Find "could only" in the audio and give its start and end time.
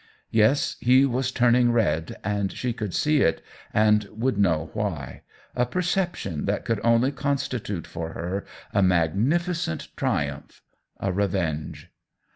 6.65-7.11